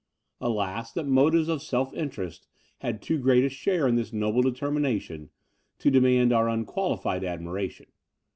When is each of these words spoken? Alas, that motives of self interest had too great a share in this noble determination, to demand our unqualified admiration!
Alas, 0.39 0.91
that 0.93 1.05
motives 1.05 1.47
of 1.47 1.61
self 1.61 1.93
interest 1.93 2.47
had 2.79 3.03
too 3.03 3.19
great 3.19 3.43
a 3.45 3.49
share 3.49 3.87
in 3.87 3.93
this 3.97 4.11
noble 4.11 4.41
determination, 4.41 5.29
to 5.77 5.91
demand 5.91 6.33
our 6.33 6.49
unqualified 6.49 7.23
admiration! 7.23 7.85